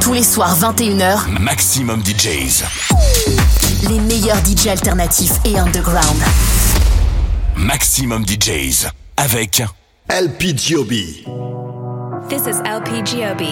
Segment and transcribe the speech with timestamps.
[0.00, 2.64] Tous les soirs 21h, Maximum DJs.
[3.88, 6.16] Les meilleurs DJs alternatifs et underground.
[7.56, 9.62] Maximum DJs avec
[10.08, 10.90] LPGOB.
[12.28, 13.42] This is LPGOB.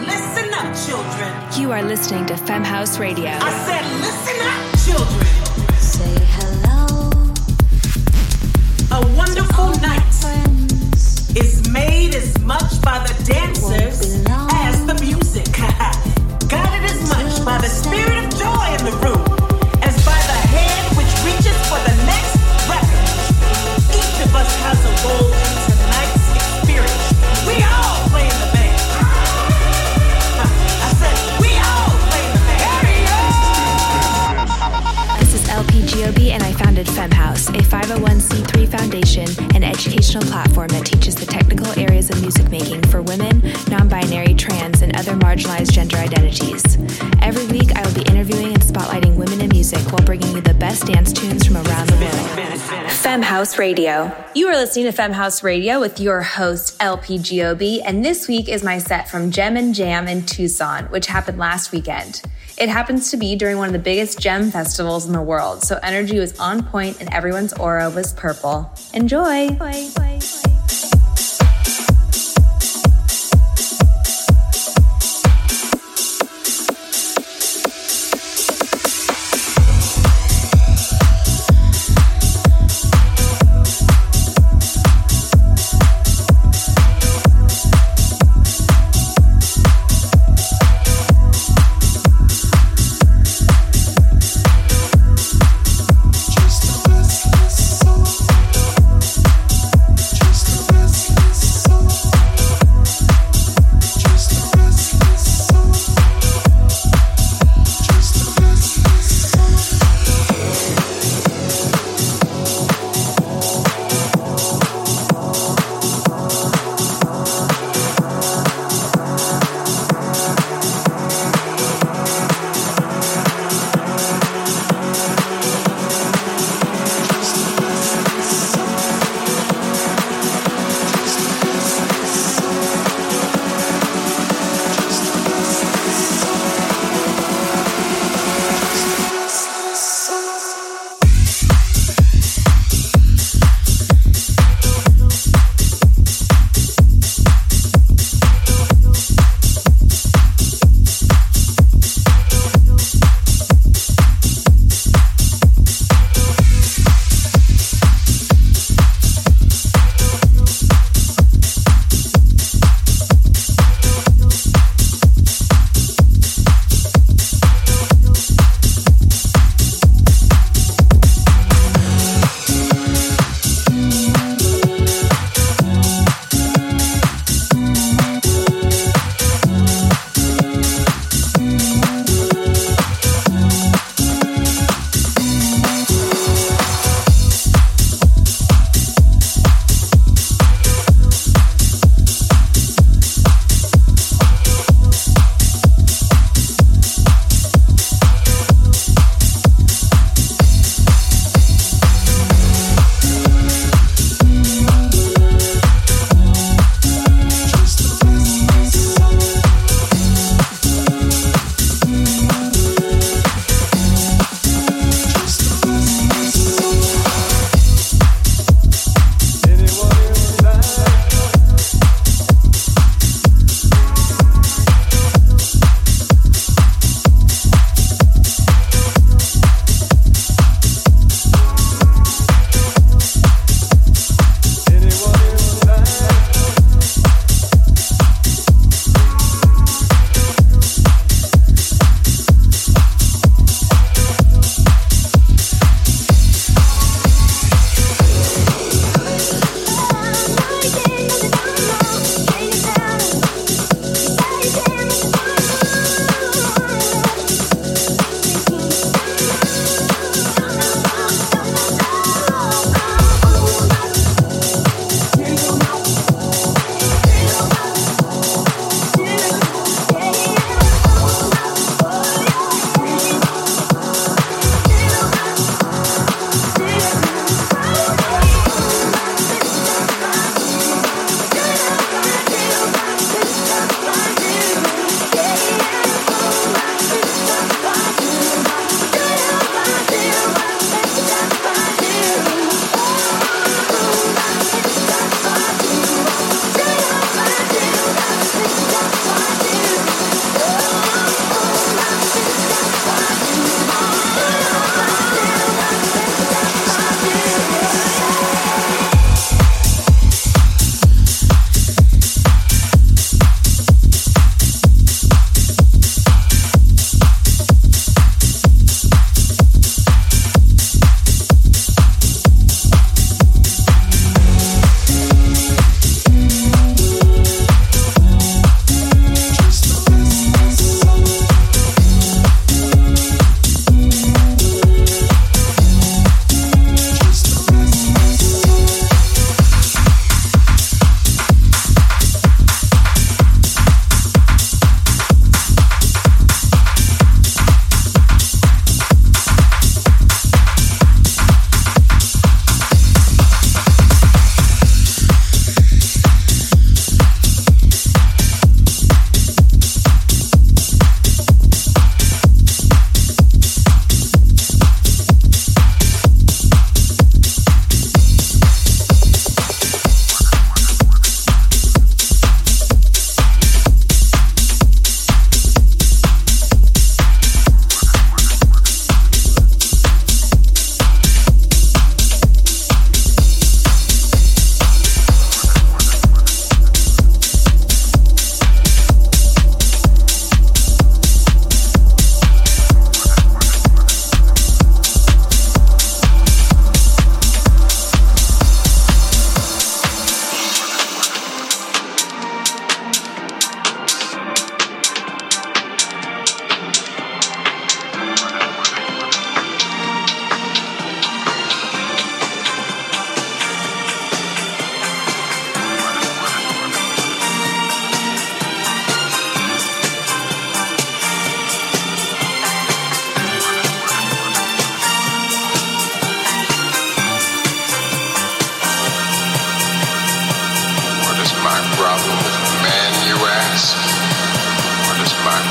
[0.00, 1.32] Listen up, children.
[1.58, 3.30] You are listening to Femhouse Radio.
[3.30, 5.26] I said, listen up, children.
[5.78, 7.10] Say hello.
[8.90, 10.02] A wonderful night
[11.36, 14.25] is made as much by the dancers
[17.46, 19.22] by the spirit of joy in the room
[19.80, 22.34] as by the hand which reaches for the next
[22.66, 23.06] record.
[23.94, 25.45] Each of us has a
[36.76, 42.20] founded Femme House, a 501c3 foundation and educational platform that teaches the technical areas of
[42.20, 46.76] music making for women, non binary, trans, and other marginalized gender identities.
[47.22, 50.52] Every week, I will be interviewing and spotlighting women in music while bringing you the
[50.52, 52.90] best dance tunes from around the world.
[52.90, 54.12] Femme House Radio.
[54.34, 58.50] You are listening to Femme House Radio with your host, LP Giobbi, and this week
[58.50, 62.20] is my set from Gem and Jam in Tucson, which happened last weekend.
[62.58, 65.78] It happens to be during one of the biggest gem festivals in the world, so
[65.82, 68.72] energy was on point and everyone's aura was purple.
[68.94, 69.48] Enjoy!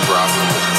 [0.03, 0.75] problem.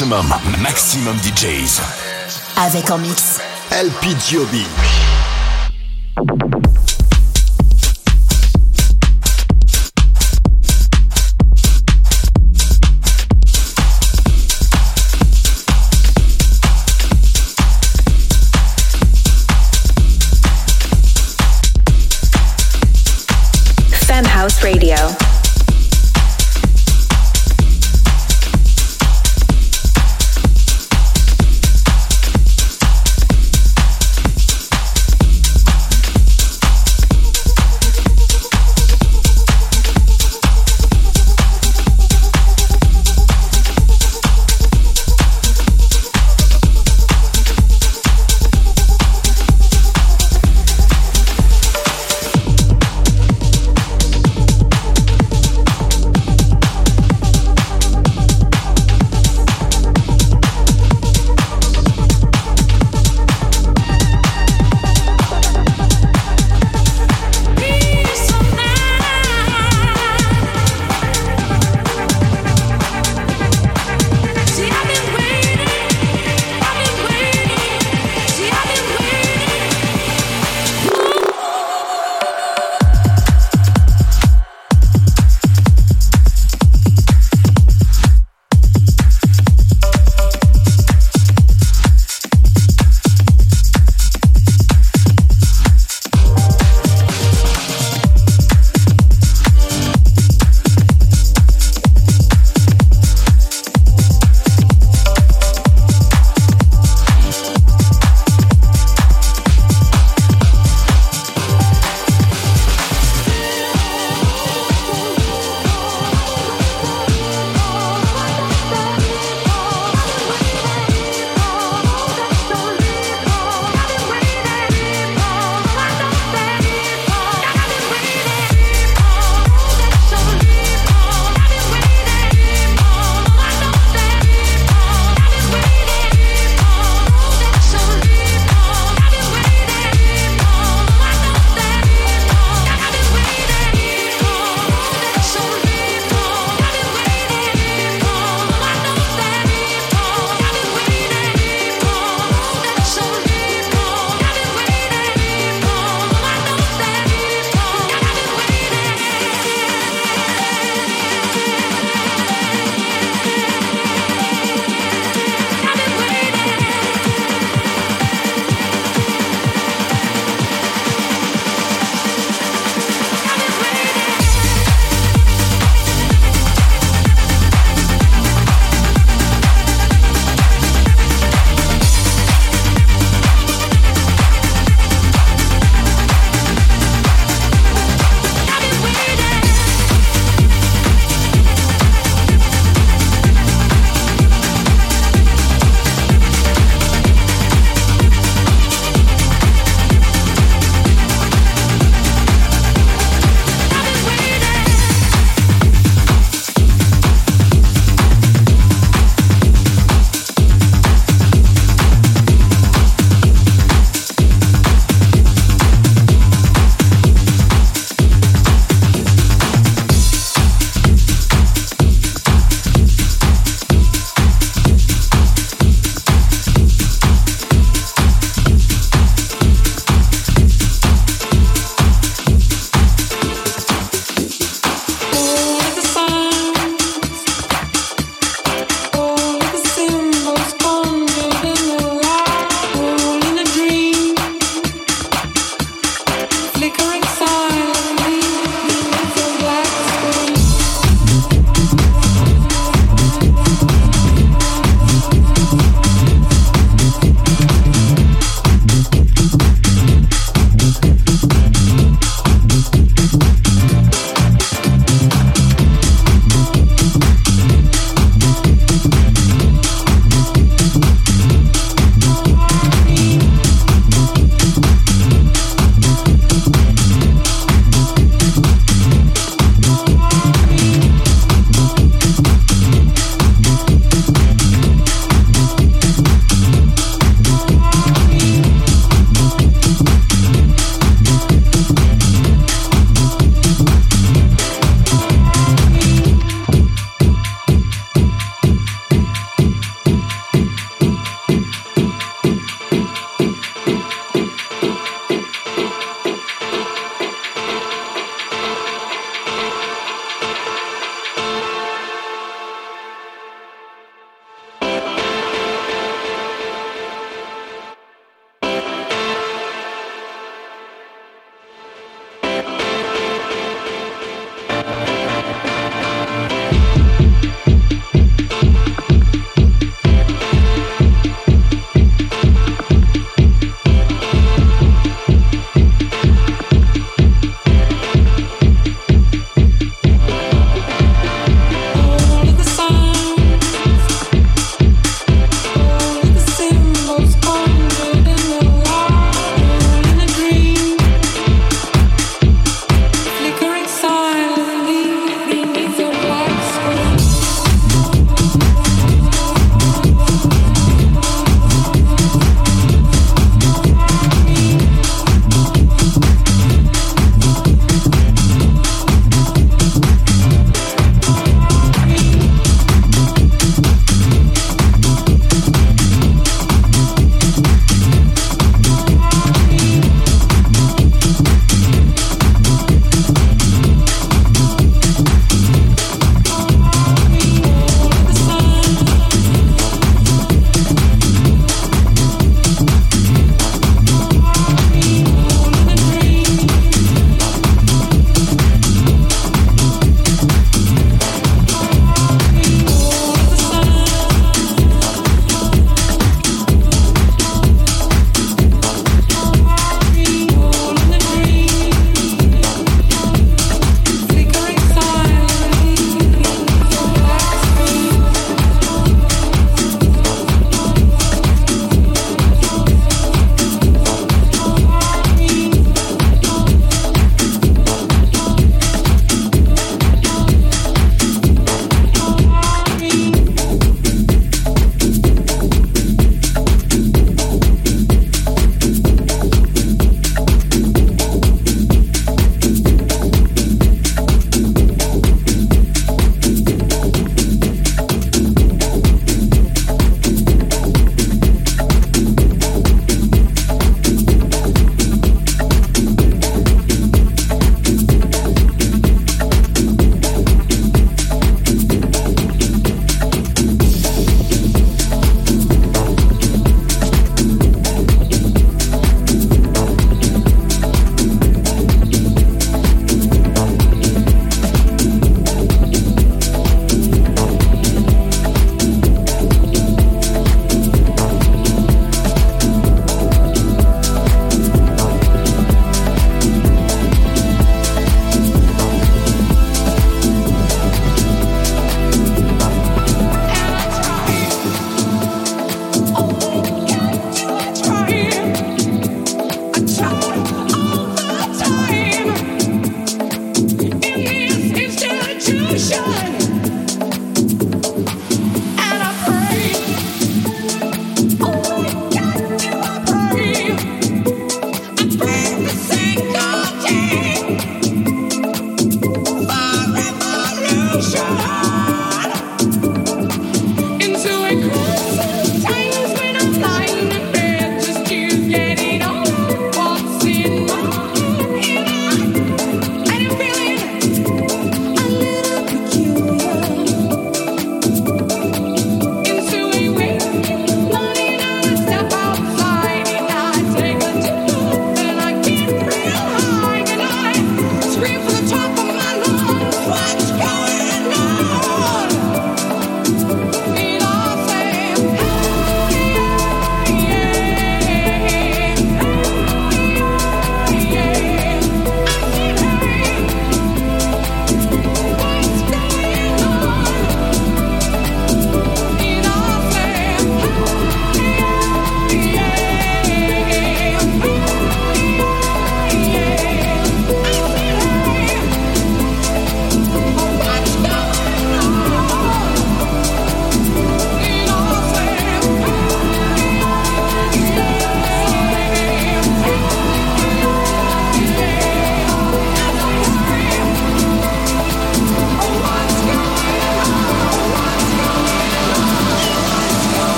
[0.00, 1.78] Maximum, maximum DJs.
[2.56, 3.38] Avec en mix.
[3.70, 4.16] LP.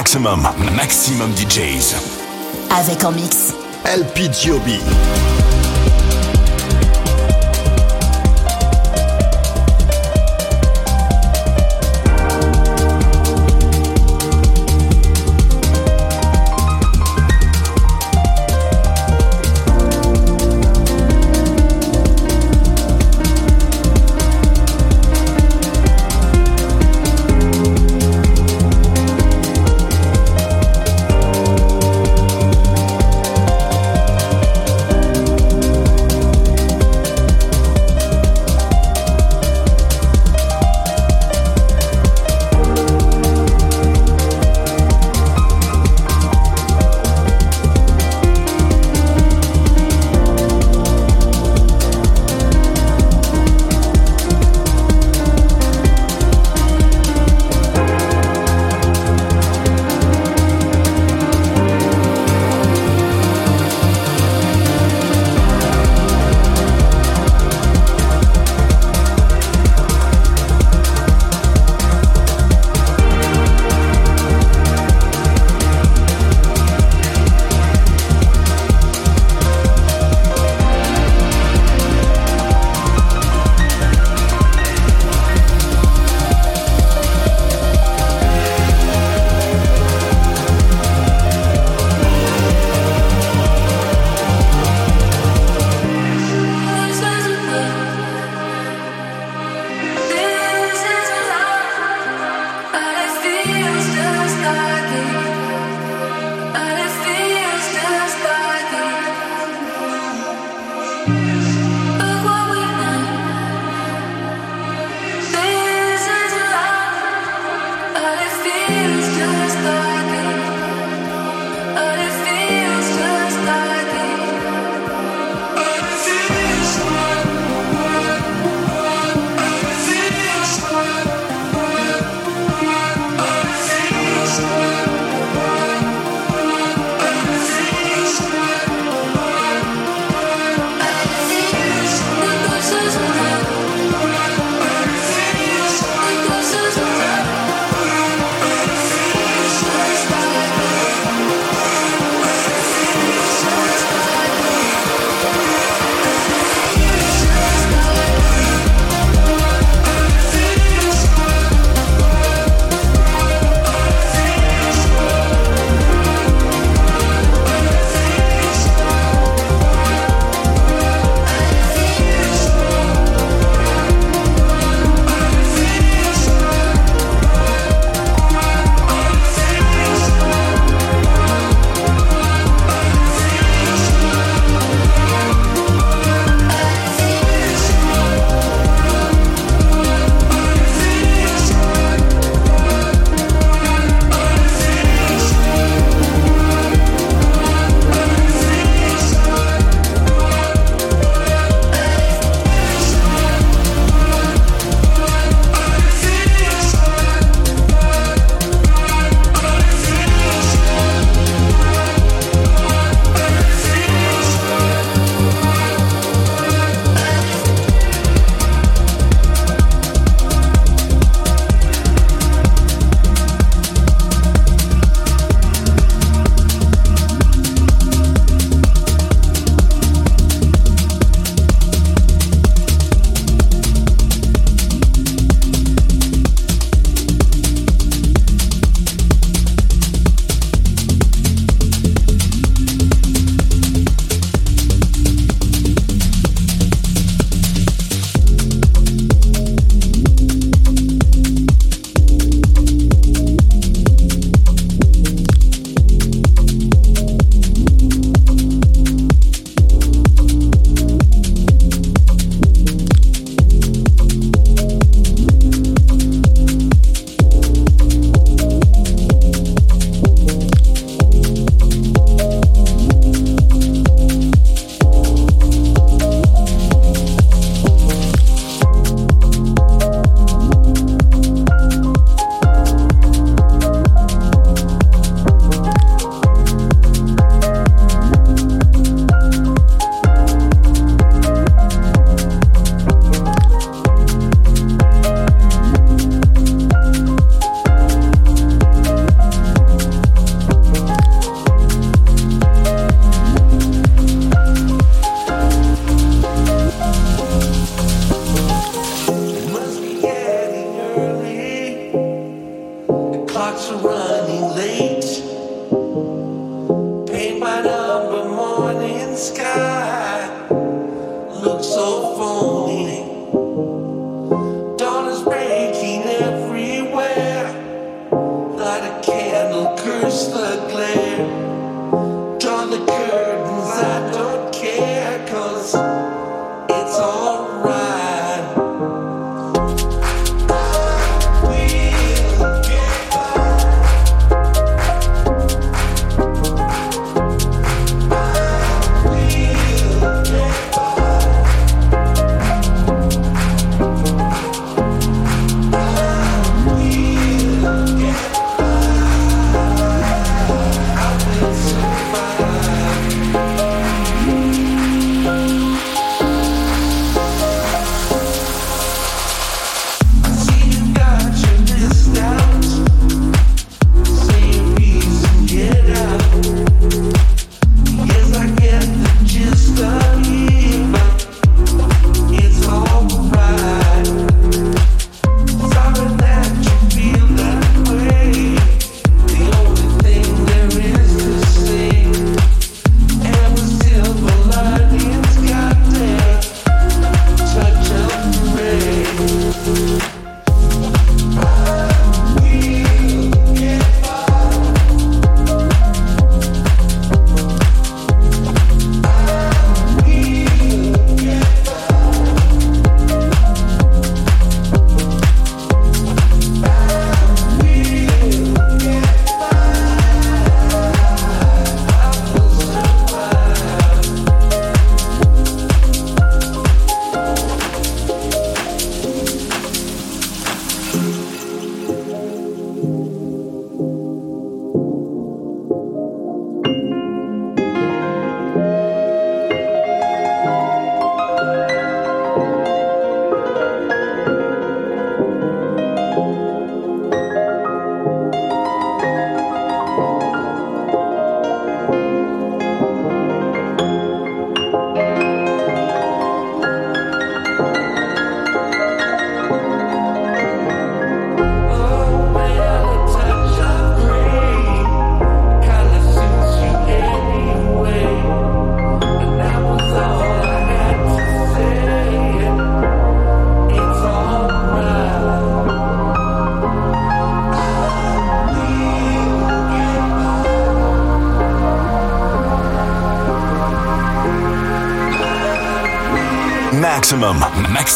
[0.00, 1.94] Maximum, maximum DJs.
[2.70, 3.52] Avec en mix.
[3.84, 5.29] LPGOB.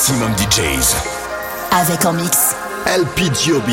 [0.06, 0.96] Maximum DJs.
[1.70, 2.54] Avec en mix.
[2.86, 3.70] LPGOB.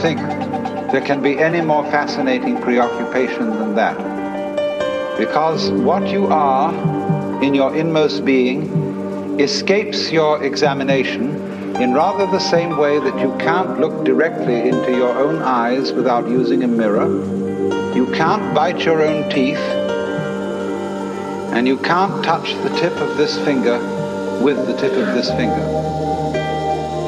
[0.00, 0.18] think
[0.92, 3.96] there can be any more fascinating preoccupation than that.
[5.18, 6.72] Because what you are
[7.42, 11.34] in your inmost being escapes your examination
[11.82, 16.28] in rather the same way that you can't look directly into your own eyes without
[16.28, 17.08] using a mirror.
[17.94, 19.58] You can't bite your own teeth.
[21.54, 23.78] And you can't touch the tip of this finger
[24.42, 25.66] with the tip of this finger.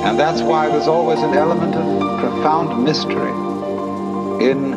[0.07, 2.00] And that's why there's always an element of
[2.31, 3.33] profound mystery
[4.45, 4.71] in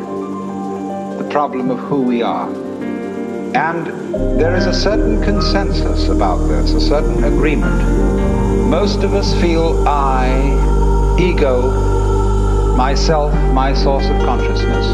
[1.18, 2.48] the problem of who we are.
[3.54, 3.86] And
[4.40, 8.24] there is a certain consensus about this, a certain agreement
[8.74, 10.26] most of us feel I,
[11.20, 14.86] ego, myself, my source of consciousness,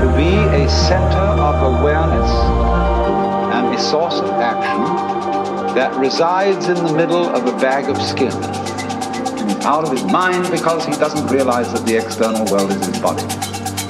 [0.00, 2.30] to be a center of awareness
[3.54, 8.32] and a source of action that resides in the middle of a bag of skin.
[9.64, 13.22] Out of his mind because he doesn't realize that the external world is his body.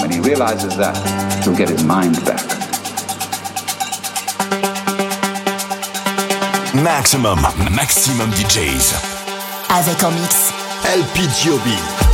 [0.00, 0.94] When he realizes that,
[1.42, 2.44] he'll get his mind back.
[6.74, 7.40] Maxximum,
[7.74, 8.94] maxximum DJs.
[9.70, 10.52] Avec en mix.
[10.84, 12.11] LP Giobbi.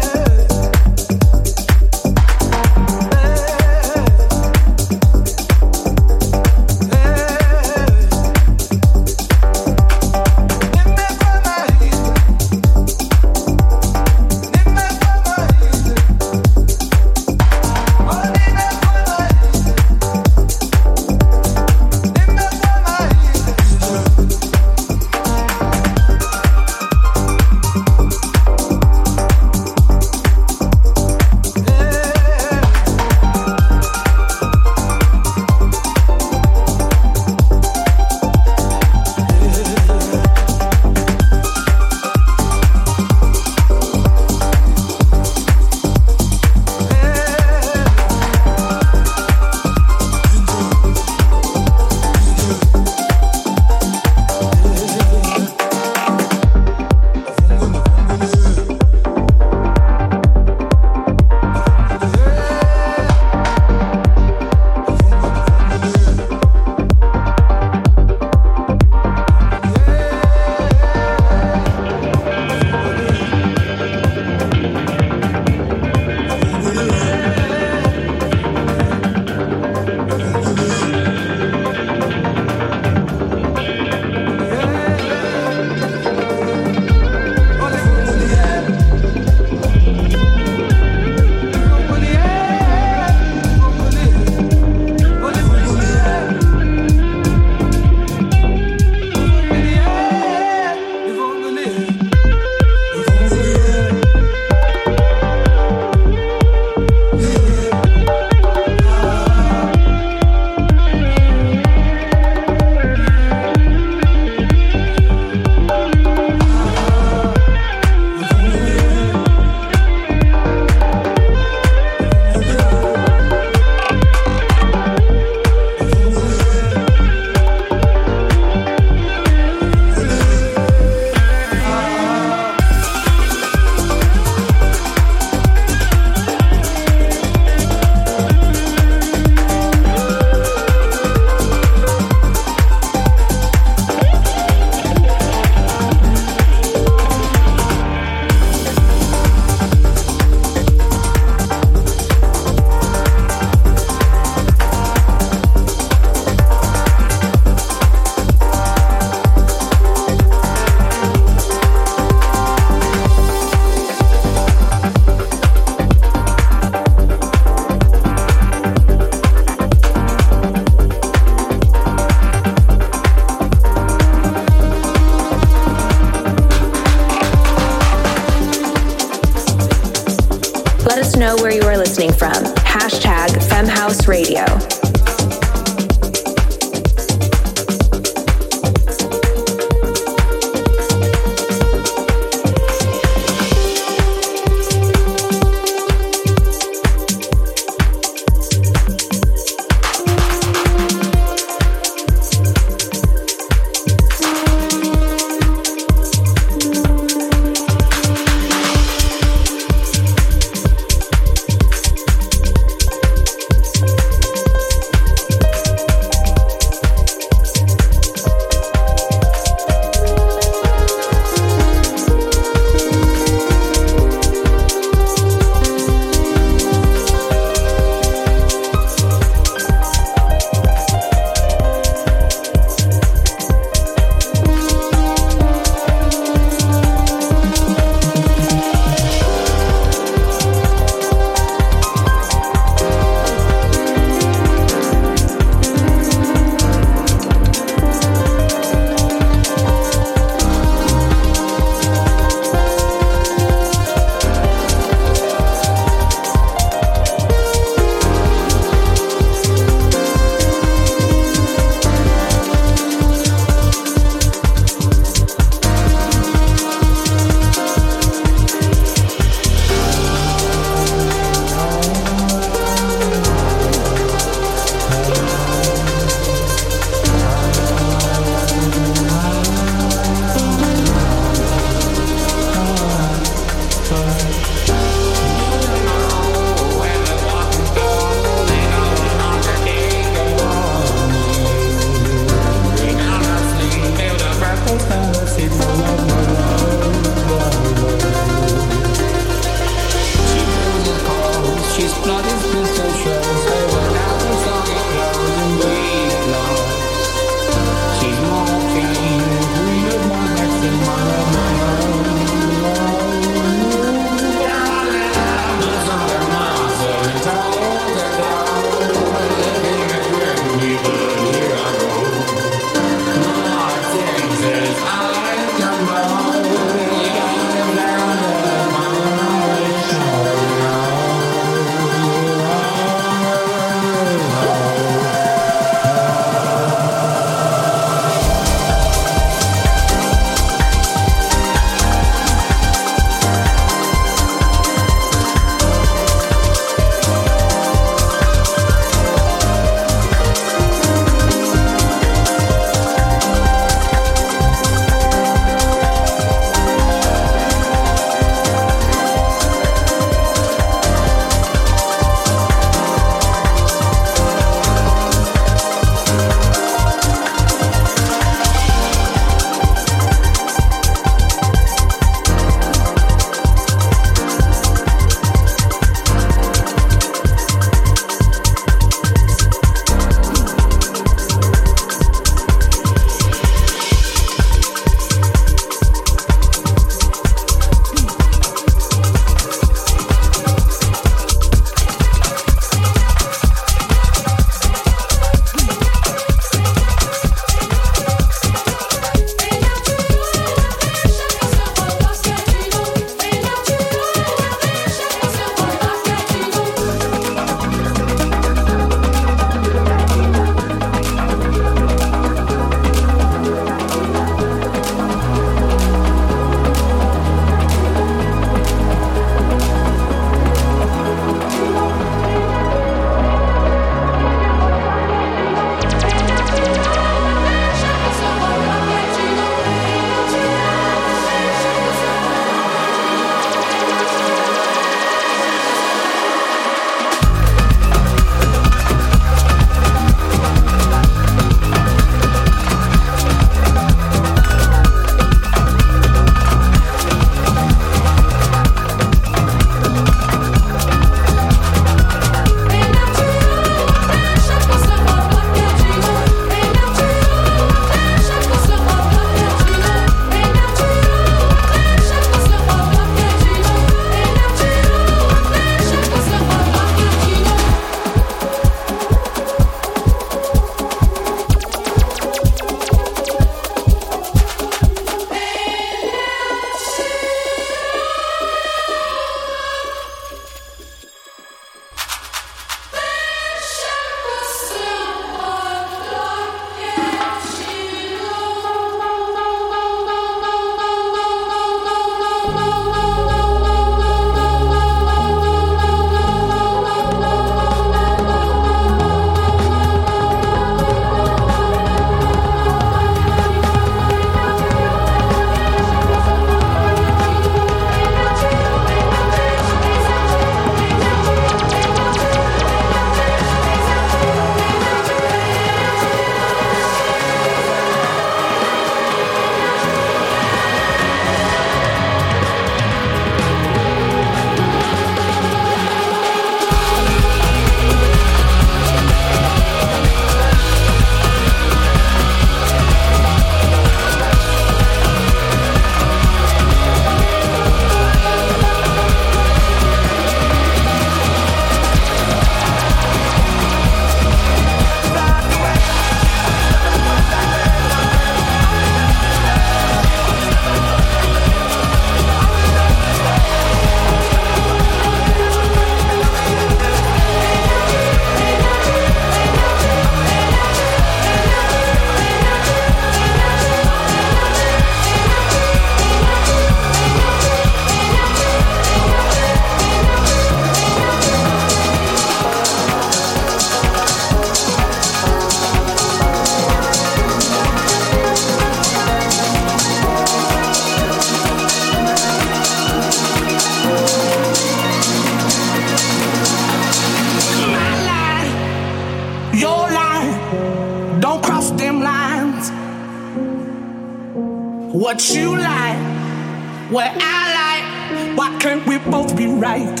[599.42, 600.00] Be right?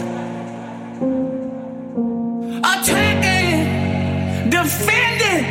[2.72, 5.44] Attacking, defending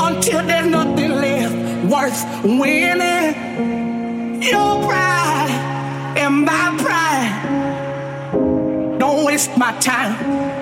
[0.00, 1.54] until there's nothing left
[1.92, 3.34] worth winning.
[4.42, 5.50] Your pride
[6.16, 7.32] and my pride.
[8.98, 10.53] Don't waste my time.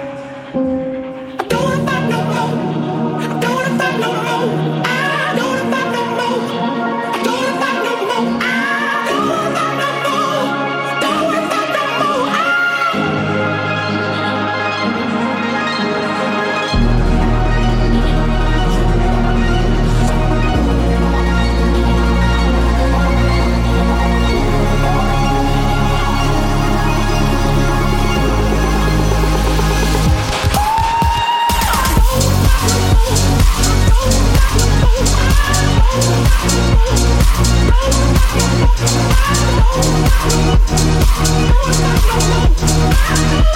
[43.13, 43.52] Maxximum,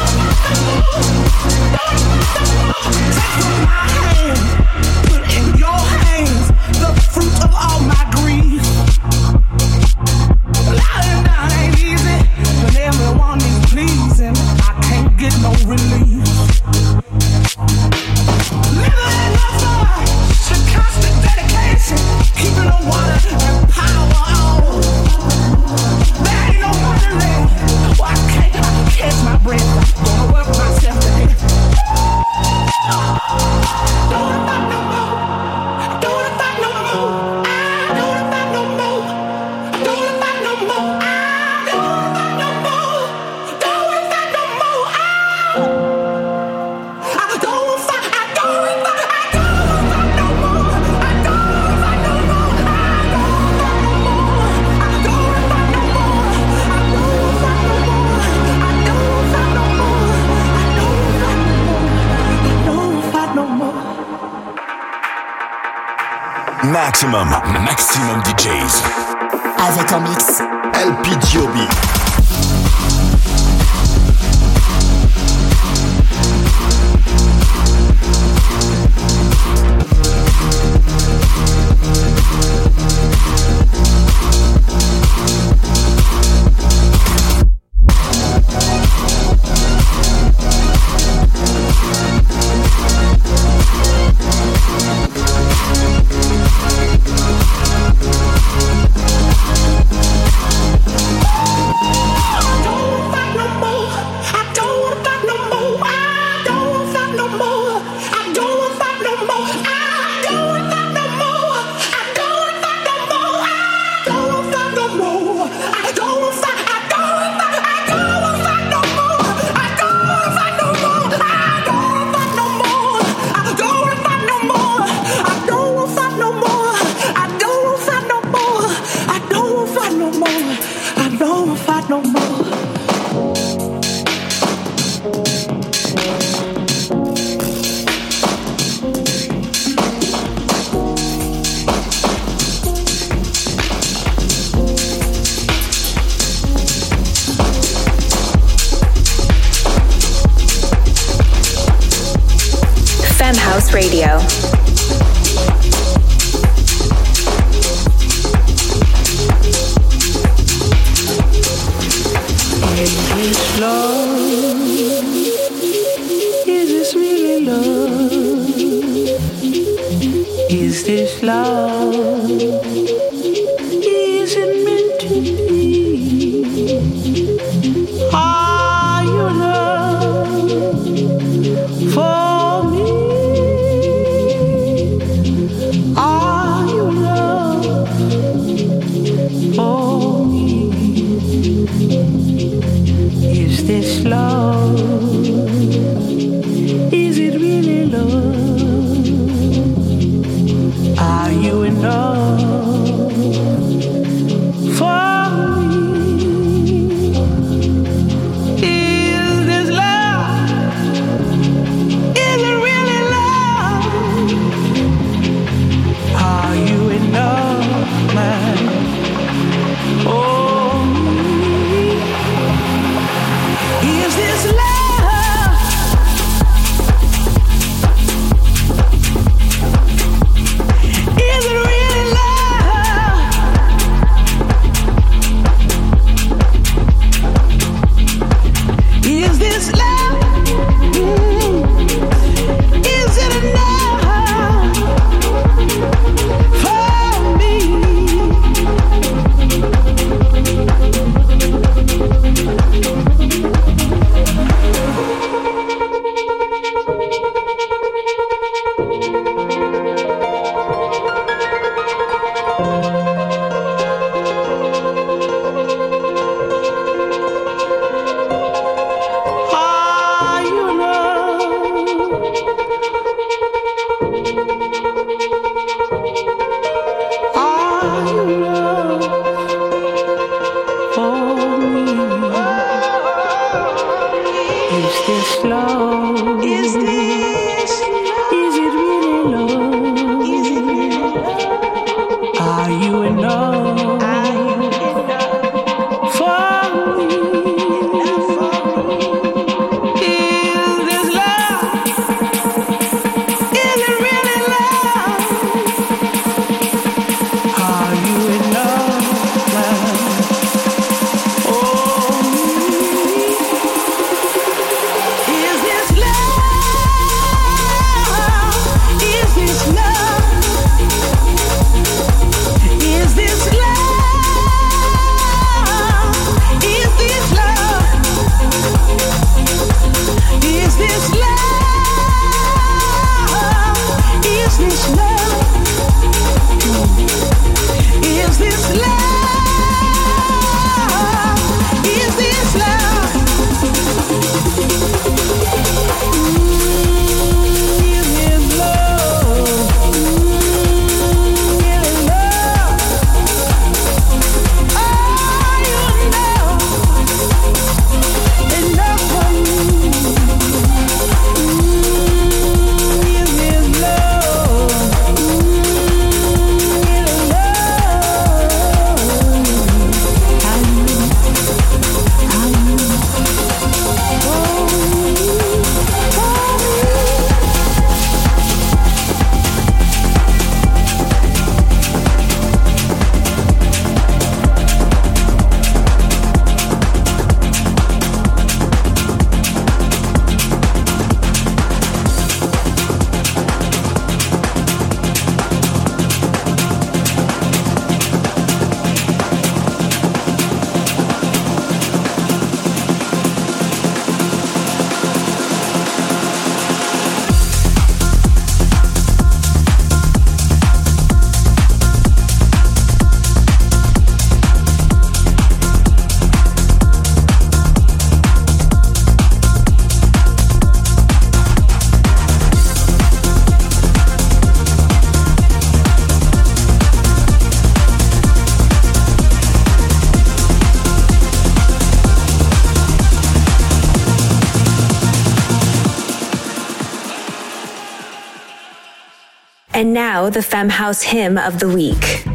[440.31, 442.26] the Femme House hymn of the week.